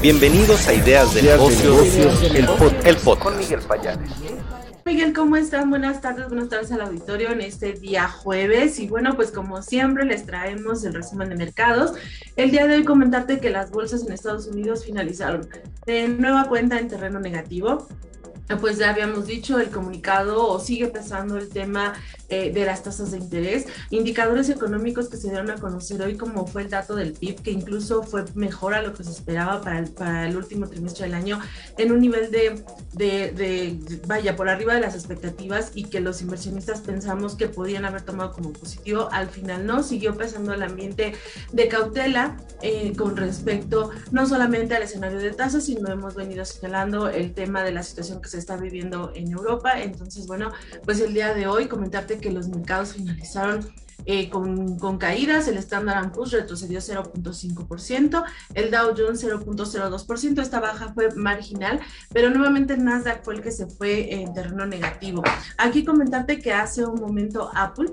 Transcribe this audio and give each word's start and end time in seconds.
Bienvenidos 0.00 0.68
a 0.68 0.74
Ideas 0.74 1.12
de 1.12 1.22
Negocios, 1.22 2.22
el, 2.84 2.96
pod, 2.98 3.18
Con 3.18 3.36
Miguel 3.36 3.58
Payares. 3.66 4.08
Miguel, 4.84 5.12
¿cómo 5.12 5.34
están? 5.34 5.70
Buenas 5.70 6.00
tardes, 6.00 6.28
buenas 6.28 6.48
tardes 6.48 6.70
al 6.70 6.82
auditorio 6.82 7.32
en 7.32 7.40
este 7.40 7.72
día 7.72 8.06
jueves. 8.08 8.78
Y 8.78 8.86
bueno, 8.86 9.16
pues 9.16 9.32
como 9.32 9.60
siempre 9.60 10.04
les 10.04 10.24
traemos 10.24 10.84
el 10.84 10.94
resumen 10.94 11.30
de 11.30 11.34
mercados. 11.34 11.94
El 12.36 12.52
día 12.52 12.68
de 12.68 12.76
hoy 12.76 12.84
comentarte 12.84 13.40
que 13.40 13.50
las 13.50 13.72
bolsas 13.72 14.06
en 14.06 14.12
Estados 14.12 14.46
Unidos 14.46 14.84
finalizaron 14.84 15.48
de 15.84 16.06
nueva 16.06 16.44
cuenta 16.44 16.78
en 16.78 16.86
terreno 16.86 17.18
negativo 17.18 17.88
pues 18.56 18.78
ya 18.78 18.90
habíamos 18.90 19.26
dicho, 19.26 19.58
el 19.58 19.70
comunicado 19.70 20.58
sigue 20.58 20.88
pesando 20.88 21.36
el 21.36 21.48
tema 21.48 21.94
eh, 22.28 22.52
de 22.52 22.64
las 22.64 22.82
tasas 22.82 23.10
de 23.10 23.18
interés, 23.18 23.66
indicadores 23.90 24.48
económicos 24.48 25.08
que 25.08 25.16
se 25.16 25.28
dieron 25.28 25.50
a 25.50 25.56
conocer 25.56 26.00
hoy, 26.02 26.16
como 26.16 26.46
fue 26.46 26.62
el 26.62 26.70
dato 26.70 26.94
del 26.94 27.12
PIB, 27.12 27.42
que 27.42 27.50
incluso 27.50 28.02
fue 28.02 28.24
mejor 28.34 28.74
a 28.74 28.82
lo 28.82 28.94
que 28.94 29.04
se 29.04 29.10
esperaba 29.10 29.60
para 29.60 29.78
el, 29.80 29.90
para 29.90 30.26
el 30.26 30.36
último 30.36 30.66
trimestre 30.68 31.06
del 31.06 31.14
año, 31.14 31.40
en 31.76 31.92
un 31.92 32.00
nivel 32.00 32.30
de, 32.30 32.64
de, 32.94 33.32
de, 33.32 34.00
vaya, 34.06 34.36
por 34.36 34.48
arriba 34.48 34.74
de 34.74 34.80
las 34.80 34.94
expectativas 34.94 35.72
y 35.74 35.84
que 35.84 36.00
los 36.00 36.22
inversionistas 36.22 36.80
pensamos 36.80 37.34
que 37.34 37.48
podían 37.48 37.84
haber 37.84 38.02
tomado 38.02 38.32
como 38.32 38.52
positivo, 38.52 39.08
al 39.12 39.28
final 39.28 39.66
no, 39.66 39.82
siguió 39.82 40.16
pesando 40.16 40.54
el 40.54 40.62
ambiente 40.62 41.14
de 41.52 41.68
cautela 41.68 42.36
eh, 42.62 42.92
con 42.96 43.16
respecto 43.16 43.90
no 44.10 44.26
solamente 44.26 44.74
al 44.74 44.82
escenario 44.82 45.18
de 45.18 45.32
tasas, 45.32 45.64
sino 45.64 45.90
hemos 45.90 46.14
venido 46.14 46.44
señalando 46.44 47.08
el 47.08 47.32
tema 47.32 47.62
de 47.62 47.72
la 47.72 47.82
situación 47.82 48.20
que 48.20 48.28
se 48.28 48.37
está 48.38 48.56
viviendo 48.56 49.12
en 49.14 49.30
Europa. 49.32 49.80
Entonces, 49.80 50.26
bueno, 50.26 50.52
pues 50.84 51.00
el 51.00 51.14
día 51.14 51.34
de 51.34 51.46
hoy 51.46 51.66
comentarte 51.66 52.18
que 52.18 52.30
los 52.30 52.48
mercados 52.48 52.94
finalizaron 52.94 53.72
eh, 54.06 54.30
con, 54.30 54.78
con, 54.78 54.96
caídas, 54.96 55.48
el 55.48 55.58
Standard 55.58 56.12
Poor's 56.12 56.32
retrocedió 56.32 56.78
0.5%, 56.78 58.24
el 58.54 58.70
Dow 58.70 58.94
Jones 58.96 59.22
0.02%, 59.22 60.40
esta 60.40 60.60
baja 60.60 60.94
fue 60.94 61.10
marginal, 61.14 61.80
pero 62.12 62.30
nuevamente 62.30 62.74
el 62.74 62.84
Nasdaq 62.84 63.24
fue 63.24 63.34
el 63.34 63.42
que 63.42 63.50
se 63.50 63.66
fue 63.66 64.14
en 64.14 64.32
terreno 64.32 64.64
negativo. 64.66 65.22
Aquí 65.58 65.84
comentarte 65.84 66.38
que 66.38 66.52
hace 66.52 66.86
un 66.86 67.00
momento 67.00 67.50
Apple 67.54 67.92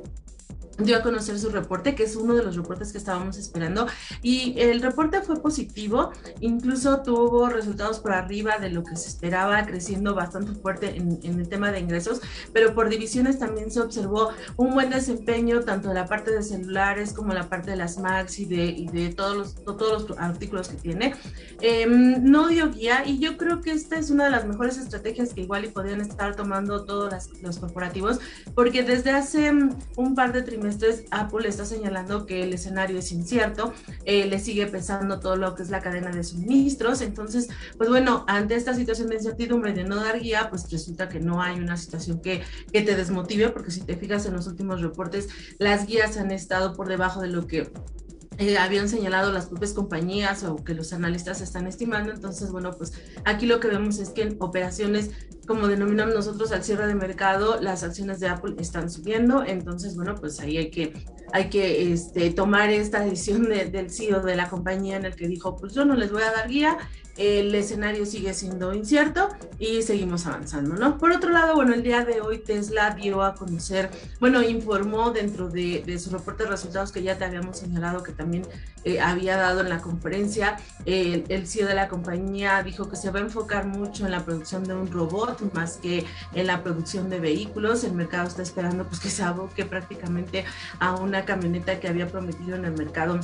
dio 0.77 0.97
a 0.97 1.01
conocer 1.01 1.39
su 1.39 1.49
reporte, 1.49 1.95
que 1.95 2.03
es 2.03 2.15
uno 2.15 2.35
de 2.35 2.43
los 2.43 2.55
reportes 2.55 2.91
que 2.91 2.97
estábamos 2.97 3.37
esperando. 3.37 3.87
Y 4.21 4.55
el 4.59 4.81
reporte 4.81 5.21
fue 5.21 5.41
positivo, 5.41 6.11
incluso 6.39 7.01
tuvo 7.01 7.47
resultados 7.49 7.99
por 7.99 8.11
arriba 8.11 8.57
de 8.57 8.69
lo 8.69 8.83
que 8.83 8.95
se 8.95 9.09
esperaba, 9.09 9.65
creciendo 9.65 10.15
bastante 10.15 10.53
fuerte 10.59 10.95
en, 10.97 11.19
el 11.23 11.47
tema 11.47 11.71
de 11.71 11.79
ingresos, 11.79 12.21
pero 12.53 12.73
por 12.73 12.89
divisiones 12.89 13.39
también 13.39 13.71
se 13.71 13.81
observó 13.81 14.29
un 14.57 14.73
buen 14.73 14.89
desempeño, 14.89 15.61
tanto 15.61 15.89
de 15.89 15.95
la 15.95 16.05
parte 16.05 16.31
de 16.31 16.43
celulares 16.43 17.13
como 17.13 17.33
la 17.33 17.49
parte 17.49 17.71
de 17.71 17.77
las 17.77 17.97
Macs 17.97 18.39
y 18.39 18.45
de, 18.45 18.65
y 18.65 18.87
de 18.87 19.13
todos, 19.13 19.35
los, 19.37 19.55
todos 19.55 20.09
los 20.09 20.17
artículos 20.17 20.69
que 20.69 20.77
tiene. 20.77 21.13
Em, 21.61 22.23
no 22.23 22.47
dio 22.47 22.71
guía 22.71 23.03
y 23.05 23.19
yo 23.19 23.37
creo 23.37 23.61
que 23.61 23.71
esta 23.71 23.97
es 23.97 24.09
una 24.09 24.25
de 24.25 24.31
las 24.31 24.45
mejores 24.45 24.77
estrategias 24.77 25.33
que 25.33 25.41
igual 25.41 25.65
y 25.65 25.69
podrían 25.69 26.01
estar 26.01 26.35
tomando 26.35 26.85
todos 26.85 27.13
los 27.41 27.59
corporativos, 27.59 28.19
porque 28.53 28.83
desde 28.83 29.11
hace 29.11 29.51
un 29.51 30.15
par 30.15 30.33
de 30.33 30.41
trimestres, 30.41 30.64
entonces 30.69 31.05
Apple 31.11 31.47
está 31.47 31.65
señalando 31.65 32.25
que 32.25 32.43
el 32.43 32.53
escenario 32.53 32.99
es 32.99 33.11
incierto, 33.11 33.73
eh, 34.05 34.25
le 34.25 34.39
sigue 34.39 34.67
pesando 34.67 35.19
todo 35.19 35.35
lo 35.35 35.55
que 35.55 35.63
es 35.63 35.69
la 35.69 35.81
cadena 35.81 36.11
de 36.11 36.23
suministros, 36.23 37.01
entonces, 37.01 37.49
pues 37.77 37.89
bueno, 37.89 38.25
ante 38.27 38.55
esta 38.55 38.73
situación 38.73 39.09
de 39.09 39.15
incertidumbre 39.15 39.73
de 39.73 39.83
no 39.83 39.95
dar 39.97 40.19
guía, 40.19 40.49
pues 40.49 40.69
resulta 40.71 41.09
que 41.09 41.19
no 41.19 41.41
hay 41.41 41.59
una 41.59 41.77
situación 41.77 42.21
que, 42.21 42.41
que 42.71 42.81
te 42.81 42.95
desmotive, 42.95 43.49
porque 43.49 43.71
si 43.71 43.81
te 43.81 43.95
fijas 43.95 44.25
en 44.25 44.33
los 44.33 44.47
últimos 44.47 44.81
reportes, 44.81 45.27
las 45.59 45.87
guías 45.87 46.17
han 46.17 46.31
estado 46.31 46.73
por 46.73 46.87
debajo 46.87 47.21
de 47.21 47.29
lo 47.29 47.47
que 47.47 47.71
eh, 48.37 48.57
habían 48.57 48.89
señalado 48.89 49.31
las 49.31 49.45
propias 49.45 49.71
compañías 49.71 50.43
o 50.43 50.57
que 50.57 50.73
los 50.73 50.91
analistas 50.91 51.39
están 51.41 51.67
estimando. 51.67 52.11
Entonces, 52.11 52.51
bueno, 52.51 52.71
pues 52.71 52.93
aquí 53.23 53.45
lo 53.45 53.59
que 53.59 53.69
vemos 53.69 53.99
es 53.99 54.09
que 54.09 54.23
en 54.23 54.35
operaciones, 54.39 55.11
como 55.45 55.67
denominamos 55.67 56.13
nosotros 56.15 56.51
al 56.51 56.63
cierre 56.63 56.87
de 56.87 56.95
mercado, 56.95 57.59
las 57.61 57.83
acciones 57.83 58.19
de 58.19 58.27
Apple 58.27 58.55
están 58.59 58.89
subiendo. 58.89 59.43
Entonces, 59.43 59.95
bueno, 59.95 60.15
pues 60.15 60.39
ahí 60.39 60.57
hay 60.57 60.71
que, 60.71 60.93
hay 61.33 61.49
que 61.49 61.93
este, 61.93 62.31
tomar 62.31 62.69
esta 62.69 62.99
decisión 63.01 63.49
del 63.49 63.89
CEO 63.89 64.21
de 64.21 64.35
la 64.35 64.49
compañía 64.49 64.97
en 64.97 65.05
el 65.05 65.15
que 65.15 65.27
dijo, 65.27 65.55
pues 65.55 65.73
yo 65.73 65.85
no 65.85 65.95
les 65.95 66.11
voy 66.11 66.23
a 66.23 66.31
dar 66.31 66.47
guía, 66.49 66.77
el 67.17 67.55
escenario 67.55 68.05
sigue 68.05 68.33
siendo 68.33 68.73
incierto 68.73 69.29
y 69.57 69.81
seguimos 69.83 70.25
avanzando, 70.25 70.75
¿no? 70.75 70.97
Por 70.97 71.11
otro 71.11 71.29
lado, 71.29 71.55
bueno, 71.55 71.73
el 71.73 71.81
día 71.81 72.03
de 72.03 72.19
hoy 72.19 72.39
Tesla 72.39 72.93
dio 72.93 73.23
a 73.23 73.35
conocer, 73.35 73.89
bueno, 74.19 74.43
informó 74.43 75.11
dentro 75.11 75.47
de, 75.47 75.97
su 75.97 76.09
reporte 76.09 76.43
de 76.43 76.49
resultados 76.49 76.91
que 76.91 77.03
ya 77.03 77.17
te 77.17 77.23
habíamos 77.23 77.57
señalado 77.57 78.03
que 78.03 78.11
también 78.11 78.45
eh, 78.83 78.99
había 78.99 79.37
dado 79.37 79.61
en 79.61 79.69
la 79.69 79.79
conferencia, 79.79 80.57
el 80.85 81.47
CEO 81.47 81.67
de 81.67 81.75
la 81.75 81.87
compañía 81.87 82.61
dijo 82.63 82.89
que 82.89 82.97
se 82.97 83.09
va 83.11 83.19
a 83.19 83.23
enfocar 83.23 83.65
mucho 83.65 84.05
en 84.05 84.11
la 84.11 84.25
producción 84.25 84.65
de 84.65 84.73
un 84.73 84.91
robot 84.91 85.34
más 85.53 85.77
que 85.77 86.05
en 86.33 86.47
la 86.47 86.63
producción 86.63 87.09
de 87.09 87.19
vehículos. 87.19 87.83
El 87.83 87.93
mercado 87.93 88.27
está 88.27 88.41
esperando 88.41 88.85
pues 88.85 88.99
que 88.99 89.09
se 89.09 89.23
aboque 89.23 89.65
prácticamente 89.65 90.45
a 90.79 90.95
una 90.95 91.25
camioneta 91.25 91.79
que 91.79 91.87
había 91.87 92.07
prometido 92.07 92.55
en 92.55 92.65
el 92.65 92.73
mercado 92.73 93.19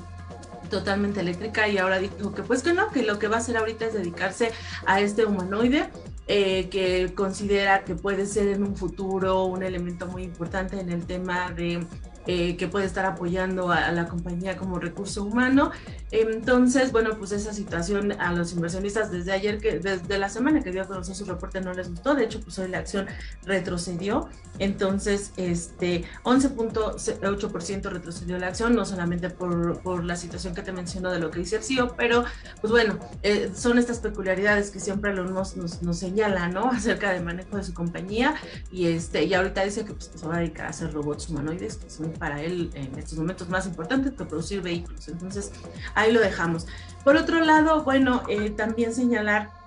totalmente 0.69 1.19
eléctrica 1.19 1.67
y 1.67 1.77
ahora 1.77 1.99
dijo 1.99 2.33
que 2.33 2.43
pues 2.43 2.63
que 2.63 2.73
no, 2.73 2.89
que 2.91 3.03
lo 3.03 3.19
que 3.19 3.27
va 3.27 3.35
a 3.35 3.39
hacer 3.39 3.57
ahorita 3.57 3.85
es 3.85 3.93
dedicarse 3.93 4.51
a 4.85 5.01
este 5.01 5.25
humanoide 5.25 5.89
eh, 6.27 6.69
que 6.69 7.13
considera 7.13 7.83
que 7.83 7.93
puede 7.95 8.25
ser 8.25 8.47
en 8.47 8.63
un 8.63 8.75
futuro 8.75 9.43
un 9.43 9.63
elemento 9.63 10.07
muy 10.07 10.23
importante 10.23 10.79
en 10.79 10.89
el 10.89 11.05
tema 11.05 11.51
de 11.51 11.83
eh, 12.27 12.57
que 12.57 12.67
puede 12.67 12.85
estar 12.85 13.05
apoyando 13.05 13.71
a, 13.71 13.91
la 13.91 14.07
compañía 14.07 14.57
como 14.57 14.79
recurso 14.79 15.23
humano. 15.23 15.71
Entonces, 16.11 16.91
bueno, 16.91 17.17
pues 17.17 17.31
esa 17.31 17.53
situación 17.53 18.13
a 18.13 18.33
los 18.33 18.53
inversionistas 18.53 19.11
desde 19.11 19.31
ayer, 19.31 19.59
que 19.59 19.79
desde 19.79 20.17
la 20.17 20.29
semana 20.29 20.61
que 20.61 20.71
dio 20.71 20.81
a 20.81 20.85
conocer 20.85 21.15
su 21.15 21.25
reporte 21.25 21.61
no 21.61 21.73
les 21.73 21.89
gustó, 21.89 22.15
de 22.15 22.25
hecho, 22.25 22.39
pues 22.41 22.57
hoy 22.59 22.69
la 22.69 22.79
acción 22.79 23.07
retrocedió, 23.43 24.29
entonces, 24.59 25.33
este 25.37 26.03
11.8% 26.23 27.89
retrocedió 27.89 28.37
la 28.37 28.47
acción, 28.47 28.75
no 28.75 28.85
solamente 28.85 29.29
por, 29.29 29.81
por, 29.81 30.03
la 30.03 30.15
situación 30.15 30.53
que 30.53 30.61
te 30.61 30.71
menciono 30.71 31.11
de 31.11 31.19
lo 31.19 31.31
que 31.31 31.39
dice 31.39 31.55
el 31.55 31.63
CEO, 31.63 31.95
pero 31.95 32.23
pues 32.59 32.71
bueno, 32.71 32.99
eh, 33.23 33.51
son 33.55 33.79
estas 33.79 33.99
peculiaridades 33.99 34.69
que 34.69 34.79
siempre 34.79 35.13
nos, 35.13 35.55
nos, 35.55 35.81
nos 35.81 35.97
señala, 35.97 36.47
¿no? 36.49 36.69
Acerca 36.71 37.11
del 37.11 37.23
manejo 37.23 37.57
de 37.57 37.63
su 37.63 37.73
compañía 37.73 38.35
y 38.71 38.87
este 38.87 39.23
y 39.23 39.33
ahorita 39.33 39.63
dice 39.63 39.85
que 39.85 39.93
pues, 39.93 40.11
se 40.13 40.27
va 40.27 40.35
a 40.35 40.39
dedicar 40.39 40.67
a 40.67 40.69
hacer 40.69 40.93
robots 40.93 41.29
humanoides, 41.29 41.77
que 41.77 41.89
son 41.89 42.10
para 42.11 42.41
él 42.41 42.69
en 42.73 42.97
estos 42.97 43.17
momentos 43.17 43.49
más 43.49 43.65
importante 43.65 44.13
que 44.13 44.25
producir 44.25 44.61
vehículos. 44.61 45.07
Entonces, 45.07 45.51
ahí 45.95 46.11
lo 46.11 46.19
dejamos. 46.19 46.67
Por 47.03 47.15
otro 47.15 47.39
lado, 47.39 47.83
bueno, 47.83 48.23
eh, 48.29 48.49
también 48.51 48.93
señalar 48.93 49.60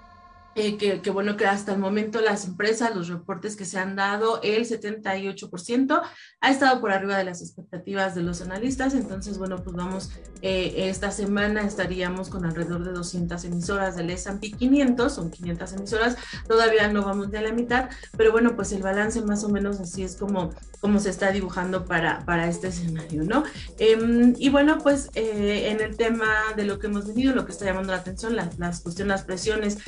eh, 0.57 0.77
que, 0.77 1.11
bueno, 1.11 1.37
que 1.37 1.47
hasta 1.47 1.73
el 1.73 1.79
momento 1.79 2.21
las 2.21 2.45
empresas, 2.45 2.95
los 2.95 3.09
reportes 3.09 3.57
que 3.57 3.65
se 3.65 3.79
han 3.79 3.97
dado, 3.97 4.41
el 4.43 4.65
78% 4.65 6.03
ha 6.41 6.51
estado 6.51 6.81
por 6.81 6.93
arriba 6.93 7.19
de 7.19 7.25
las 7.25 7.43
expectativas 7.43 8.15
de 8.15 8.23
los 8.23 8.41
analistas. 8.41 8.95
Entonces, 8.95 9.37
bueno, 9.39 9.63
pues 9.65 9.75
vamos, 9.75 10.13
eh, 10.43 10.89
esta 10.89 11.11
semana 11.11 11.63
estaríamos 11.63 12.29
con 12.29 12.45
alrededor 12.45 12.85
de 12.85 12.93
200 12.93 13.45
emisoras 13.45 13.97
del 13.97 14.11
S&P 14.11 14.53
500, 14.53 15.13
son 15.13 15.31
500 15.31 15.73
emisoras, 15.73 16.17
todavía 16.47 16.87
no 16.89 17.03
vamos 17.05 17.33
de 17.33 17.41
la 17.41 17.53
mitad, 17.53 17.89
pero 18.17 18.31
bueno, 18.31 18.55
pues 18.55 18.71
el 18.73 18.83
balance 18.83 19.23
más 19.23 19.43
o 19.43 19.49
menos 19.49 19.81
así 19.81 20.05
es 20.05 20.17
como, 20.17 20.51
como 20.81 21.01
se 21.01 21.11
está 21.11 21.33
dibujando 21.33 21.85
para, 21.85 22.25
para 22.25 22.49
este 22.49 22.69
escenario, 22.69 23.25
¿no? 23.25 23.43
Em, 23.79 24.35
y 24.39 24.51
bueno, 24.51 24.79
pues 24.79 25.11
eh, 25.15 25.71
en 25.71 25.81
el 25.81 25.97
tema 25.97 26.29
de 26.57 26.65
lo 26.65 26.79
que 26.79 26.87
hemos 26.87 27.09
venido, 27.09 27.35
lo 27.35 27.45
que 27.45 27.53
está 27.53 27.65
llamando 27.65 27.93
la 27.93 27.99
atención, 27.99 28.37
las, 28.37 28.57
las 28.59 28.81
cuestiones, 28.81 29.11
las 29.15 29.25
presiones 29.25 29.79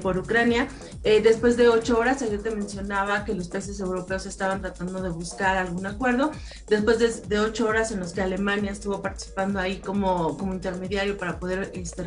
por 0.00 0.13
Ucrania. 0.18 0.68
Eh, 1.02 1.20
después 1.22 1.56
de 1.56 1.68
ocho 1.68 1.98
horas, 1.98 2.22
ayer 2.22 2.42
te 2.42 2.50
mencionaba 2.50 3.24
que 3.24 3.34
los 3.34 3.48
países 3.48 3.80
europeos 3.80 4.26
estaban 4.26 4.60
tratando 4.60 5.02
de 5.02 5.10
buscar 5.10 5.56
algún 5.56 5.86
acuerdo. 5.86 6.30
Después 6.68 7.28
de, 7.28 7.38
ocho 7.40 7.66
horas 7.66 7.90
en 7.92 8.00
los 8.00 8.12
que 8.12 8.22
Alemania 8.22 8.72
estuvo 8.72 9.02
participando 9.02 9.58
ahí 9.58 9.78
como, 9.78 10.36
como 10.36 10.54
intermediario 10.54 11.18
para 11.18 11.38
poder 11.38 11.70
este, 11.74 12.04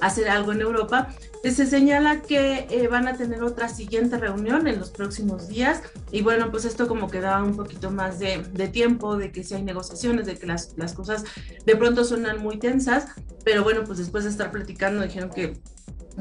hacer 0.00 0.28
algo 0.28 0.52
en 0.52 0.60
Europa, 0.60 1.08
eh, 1.42 1.50
se 1.50 1.66
señala 1.66 2.22
que 2.22 2.66
eh, 2.70 2.88
van 2.88 3.08
a 3.08 3.16
tener 3.16 3.42
otra 3.42 3.68
siguiente 3.68 4.18
reunión 4.18 4.66
en 4.66 4.78
los 4.78 4.90
próximos 4.90 5.48
días. 5.48 5.82
Y 6.10 6.22
bueno, 6.22 6.50
pues 6.50 6.64
esto 6.64 6.88
como 6.88 7.08
que 7.08 7.20
da 7.20 7.42
un 7.42 7.56
poquito 7.56 7.90
más 7.90 8.18
de, 8.18 8.42
de 8.52 8.68
tiempo, 8.68 9.16
de 9.16 9.30
que 9.32 9.44
si 9.44 9.54
hay 9.54 9.62
negociaciones, 9.62 10.26
de 10.26 10.36
que 10.36 10.46
las, 10.46 10.74
las 10.76 10.94
cosas 10.94 11.24
de 11.64 11.76
pronto 11.76 12.04
suenan 12.04 12.40
muy 12.40 12.58
tensas. 12.58 13.06
Pero 13.44 13.62
bueno, 13.62 13.84
pues 13.84 13.98
después 13.98 14.24
de 14.24 14.30
estar 14.30 14.50
platicando, 14.50 15.02
dijeron 15.02 15.30
que 15.30 15.58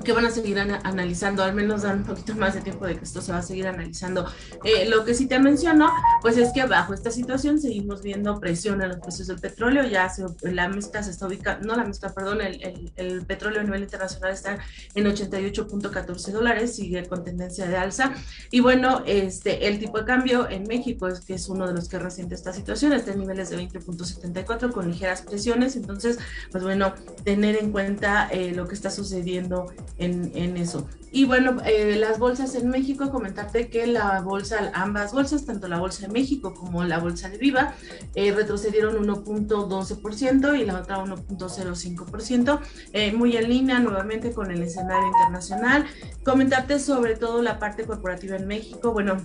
que 0.07 0.13
van 0.13 0.25
a 0.25 0.31
seguir 0.31 0.57
analizando, 0.57 1.43
al 1.43 1.53
menos 1.53 1.81
dan 1.81 1.97
un 1.97 2.05
poquito 2.05 2.33
más 2.33 2.53
de 2.53 2.61
tiempo 2.61 2.87
de 2.87 2.95
que 2.95 3.03
esto 3.03 3.21
se 3.21 3.33
va 3.33 3.39
a 3.39 3.41
seguir 3.41 3.67
analizando. 3.67 4.25
Eh, 4.63 4.87
lo 4.87 5.03
que 5.03 5.13
sí 5.13 5.27
te 5.27 5.37
menciono, 5.37 5.91
pues 6.21 6.37
es 6.37 6.53
que 6.53 6.65
bajo 6.65 6.93
esta 6.93 7.11
situación 7.11 7.59
seguimos 7.59 8.01
viendo 8.01 8.39
presión 8.39 8.81
en 8.81 8.87
los 8.87 8.99
precios 8.99 9.27
del 9.27 9.39
petróleo, 9.39 9.83
ya 9.83 10.09
la 10.43 10.69
mezcla 10.69 11.03
se 11.03 11.11
está 11.11 11.27
ubicando, 11.27 11.67
no 11.67 11.75
la 11.75 11.83
mezcla, 11.83 12.13
perdón, 12.13 12.39
el, 12.39 12.89
el, 12.95 13.25
petróleo 13.25 13.59
a 13.59 13.63
nivel 13.65 13.83
internacional 13.83 14.31
está 14.31 14.59
en 14.95 15.03
88.14 15.03 16.31
dólares, 16.31 16.77
sigue 16.77 17.05
con 17.05 17.25
tendencia 17.25 17.67
de 17.67 17.75
alza. 17.75 18.13
Y 18.49 18.61
bueno, 18.61 19.03
este, 19.05 19.67
el 19.67 19.77
tipo 19.77 19.99
de 19.99 20.05
cambio 20.05 20.49
en 20.49 20.63
México, 20.63 21.09
es 21.09 21.19
que 21.19 21.33
es 21.33 21.49
uno 21.49 21.67
de 21.67 21.73
los 21.73 21.89
que 21.89 21.99
resiente 21.99 22.33
esta 22.33 22.53
situación, 22.53 22.93
está 22.93 23.11
en 23.11 23.19
niveles 23.19 23.49
de 23.49 23.57
20.74 23.57 24.71
con 24.71 24.89
ligeras 24.89 25.23
presiones, 25.23 25.75
entonces, 25.75 26.17
pues 26.49 26.63
bueno, 26.63 26.93
tener 27.25 27.57
en 27.57 27.73
cuenta 27.73 28.29
eh, 28.31 28.53
lo 28.53 28.69
que 28.69 28.75
está 28.75 28.89
sucediendo 28.89 29.73
en, 29.97 30.31
en 30.35 30.57
eso. 30.57 30.87
Y 31.11 31.25
bueno, 31.25 31.57
eh, 31.65 31.95
las 31.95 32.19
bolsas 32.19 32.53
en 32.55 32.69
México, 32.69 33.09
comentarte 33.09 33.69
que 33.69 33.87
la 33.87 34.21
bolsa, 34.21 34.71
ambas 34.73 35.13
bolsas, 35.13 35.45
tanto 35.45 35.67
la 35.67 35.79
bolsa 35.79 36.05
de 36.05 36.13
México 36.13 36.53
como 36.53 36.83
la 36.83 36.99
bolsa 36.99 37.29
de 37.29 37.37
Viva, 37.37 37.73
eh, 38.13 38.33
retrocedieron 38.33 38.97
1.12% 39.07 40.59
y 40.59 40.65
la 40.65 40.79
otra 40.79 40.99
1.05%, 40.99 42.59
eh, 42.91 43.13
muy 43.13 43.37
en 43.37 43.49
línea 43.49 43.79
nuevamente 43.79 44.33
con 44.33 44.51
el 44.51 44.61
escenario 44.61 45.07
internacional. 45.07 45.85
Comentarte 46.23 46.77
sobre 46.79 47.15
todo 47.15 47.41
la 47.41 47.57
parte 47.57 47.85
corporativa 47.85 48.35
en 48.35 48.45
México, 48.45 48.91
bueno, 48.91 49.17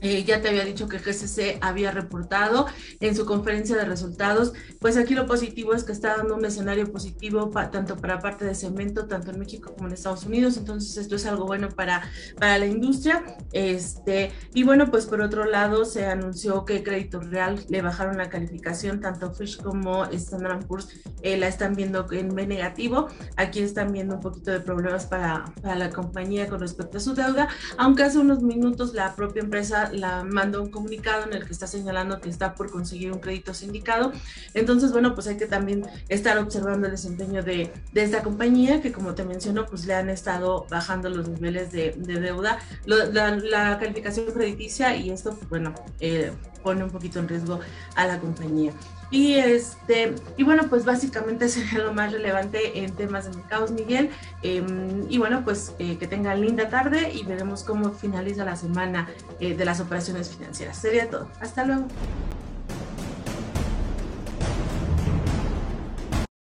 eh, 0.00 0.24
ya 0.24 0.40
te 0.40 0.48
había 0.48 0.64
dicho 0.64 0.88
que 0.88 0.98
GCC 0.98 1.58
había 1.60 1.90
reportado 1.90 2.66
en 3.00 3.16
su 3.16 3.26
conferencia 3.26 3.76
de 3.76 3.84
resultados, 3.84 4.52
pues 4.78 4.96
aquí 4.96 5.14
lo 5.14 5.26
positivo 5.26 5.74
es 5.74 5.84
que 5.84 5.92
está 5.92 6.16
dando 6.16 6.36
un 6.36 6.44
escenario 6.44 6.90
positivo 6.92 7.50
tanto 7.72 7.96
para 7.96 8.20
parte 8.20 8.44
de 8.44 8.54
cemento, 8.54 9.06
tanto 9.06 9.30
en 9.30 9.38
México 9.38 9.72
como 9.74 9.88
en 9.88 9.94
Estados 9.94 10.24
Unidos, 10.24 10.56
entonces 10.56 10.96
esto 10.96 11.16
es 11.16 11.26
algo 11.26 11.46
bueno 11.46 11.68
para, 11.68 12.02
para 12.38 12.58
la 12.58 12.66
industria. 12.66 13.24
Este, 13.52 14.32
y 14.54 14.62
bueno, 14.62 14.90
pues 14.90 15.06
por 15.06 15.20
otro 15.20 15.44
lado 15.44 15.84
se 15.84 16.06
anunció 16.06 16.64
que 16.64 16.82
Crédito 16.82 17.20
Real 17.20 17.64
le 17.68 17.82
bajaron 17.82 18.18
la 18.18 18.28
calificación, 18.28 19.00
tanto 19.00 19.32
Fish 19.32 19.60
como 19.60 20.04
Standard 20.06 20.66
Poor's 20.66 20.88
eh, 21.22 21.36
la 21.36 21.48
están 21.48 21.74
viendo 21.74 22.06
en 22.12 22.34
B 22.34 22.46
negativo, 22.46 23.08
aquí 23.36 23.60
están 23.60 23.92
viendo 23.92 24.16
un 24.16 24.20
poquito 24.20 24.50
de 24.50 24.60
problemas 24.60 25.06
para, 25.06 25.52
para 25.62 25.74
la 25.74 25.90
compañía 25.90 26.48
con 26.48 26.60
respecto 26.60 26.98
a 26.98 27.00
su 27.00 27.14
deuda, 27.14 27.48
aunque 27.76 28.04
hace 28.04 28.18
unos 28.18 28.42
minutos 28.42 28.94
la 28.94 29.14
propia 29.16 29.42
empresa 29.42 29.87
la 29.92 30.24
mandó 30.24 30.62
un 30.62 30.70
comunicado 30.70 31.24
en 31.24 31.34
el 31.34 31.44
que 31.44 31.52
está 31.52 31.66
señalando 31.66 32.20
que 32.20 32.28
está 32.28 32.54
por 32.54 32.70
conseguir 32.70 33.12
un 33.12 33.18
crédito 33.18 33.54
sindicado. 33.54 34.12
Entonces, 34.54 34.92
bueno, 34.92 35.14
pues 35.14 35.26
hay 35.26 35.36
que 35.36 35.46
también 35.46 35.86
estar 36.08 36.38
observando 36.38 36.86
el 36.86 36.92
desempeño 36.92 37.42
de, 37.42 37.72
de 37.92 38.02
esta 38.02 38.22
compañía, 38.22 38.80
que 38.80 38.92
como 38.92 39.14
te 39.14 39.24
menciono, 39.24 39.66
pues 39.66 39.86
le 39.86 39.94
han 39.94 40.08
estado 40.08 40.66
bajando 40.70 41.08
los 41.08 41.28
niveles 41.28 41.72
de, 41.72 41.94
de 41.96 42.20
deuda, 42.20 42.58
la, 42.86 43.36
la, 43.36 43.78
calificación 43.78 44.26
crediticia 44.32 44.96
y 44.96 45.10
esto, 45.10 45.34
pues, 45.34 45.48
bueno, 45.48 45.74
eh, 46.00 46.32
pone 46.62 46.84
un 46.84 46.90
poquito 46.90 47.18
en 47.18 47.28
riesgo 47.28 47.60
a 47.94 48.06
la 48.06 48.18
compañía. 48.18 48.72
Y, 49.10 49.34
este, 49.34 50.14
y 50.36 50.42
bueno, 50.42 50.64
pues 50.68 50.84
básicamente 50.84 51.48
sería 51.48 51.78
lo 51.78 51.92
más 51.92 52.12
relevante 52.12 52.78
en 52.78 52.94
temas 52.94 53.24
de 53.24 53.36
mercados, 53.36 53.70
Miguel. 53.70 54.10
Em, 54.42 55.06
y 55.08 55.18
bueno, 55.18 55.42
pues 55.44 55.74
eh, 55.78 55.96
que 55.98 56.06
tengan 56.06 56.40
linda 56.40 56.68
tarde 56.68 57.12
y 57.12 57.24
veremos 57.24 57.64
cómo 57.64 57.92
finaliza 57.92 58.44
la 58.44 58.56
semana 58.56 59.08
eh, 59.40 59.54
de 59.54 59.64
las 59.64 59.80
operaciones 59.80 60.30
financieras. 60.30 60.76
Sería 60.78 61.08
todo. 61.08 61.28
Hasta 61.40 61.64
luego. 61.64 61.86